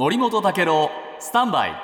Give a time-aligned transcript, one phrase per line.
[0.00, 1.74] 森本武郎スタンバイ。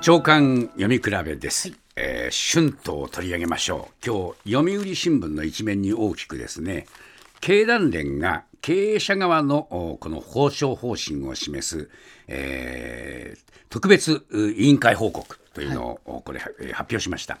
[0.00, 4.04] 長官読み比べです、えー春闘を取り上げましょう。
[4.04, 6.86] 今日読売新聞の一面に大きくですね
[7.40, 11.88] 経団連が経営者側のおこの報奨方針を示す、
[12.26, 17.38] えー特別う委員会報告というのを、おこれえー発表しました。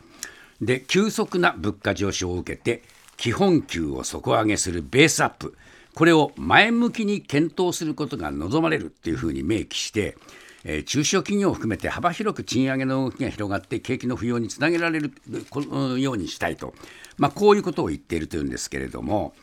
[0.60, 2.84] で急速な物価上昇を受けて
[3.16, 5.56] 基本給を底上げするベースアップ
[5.94, 10.16] これを前向きに検討することが望まれるというふうに明記して、
[10.64, 15.12] えー中小企業を含めて幅広く賃上げの動きが広がって景気の浮揚につなげられる
[15.50, 16.72] このようにしたいと、
[17.18, 19.34] まあ、こういうことを言っているというんですけれども、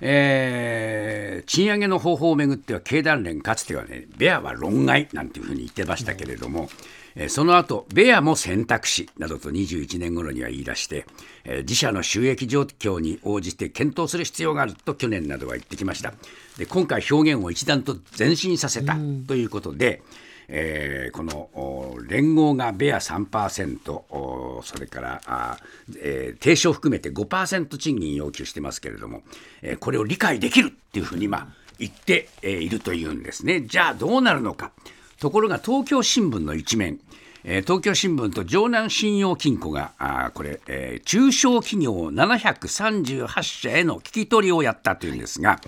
[0.00, 6.68] えー賃上げの方法をめぐっては経団連かつてはねベアは論外なんていうふうに言ってましたけれども、
[7.14, 11.06] えーその後ベアも選択肢などと21年頃には言い出して、
[11.44, 16.12] えー自社の収益状況に応じて検討する必要があると去年などは言ってきました。
[16.58, 20.02] で今回表現を一段と前進させたということで、
[20.48, 25.58] えーこの連合がベア3%それからあ、
[25.98, 29.22] えー定昇含めて5%賃金要求してますけれども、
[29.62, 33.62] えーこれを理解できるっていうふうに今言って、えーいるというんですね。
[33.62, 34.72] じゃあどうなるのか。
[35.18, 37.00] ところが東京新聞の一面。
[37.44, 45.60] えー東京新聞と城南信用金庫があこれ、えー中小企業738社への聞き取りをやったというんですが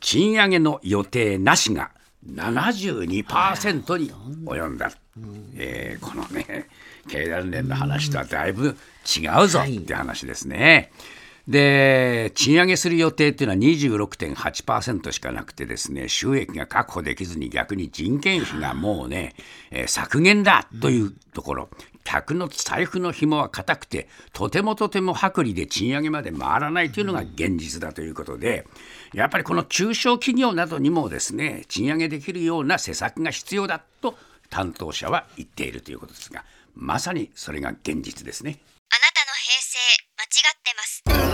[0.00, 1.90] 賃上げの予定なしが
[2.28, 4.12] 72%に
[4.44, 4.90] 及んだ、
[5.56, 6.68] えーこのね
[7.08, 10.90] 経団連の話とはだいぶ違うぞって話ですね。
[11.46, 19.34] で賃上げする予定っていうのは26.8%しかなくてですね収益が確保できずに逆に人件費がもうね、
[19.70, 21.68] えー削減だというところ、
[22.14, 28.68] 客の財布の紐は固くてとてもとても薄利で賃上げまで回らないというのが現実だということで
[29.12, 34.14] やっぱりこの中小企業などにもですね賃上げできるような施策が必要だと
[34.48, 36.44] 担当者は言っているということですが
[36.76, 38.58] まさにそれが現実ですね。
[38.90, 39.78] あなたの平成
[40.16, 41.33] 間違ってます